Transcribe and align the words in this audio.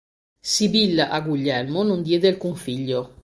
Sibilla 0.41 1.09
a 1.11 1.21
Guglielmo 1.21 1.83
non 1.83 2.01
diede 2.01 2.27
alcun 2.27 2.55
figlio. 2.55 3.17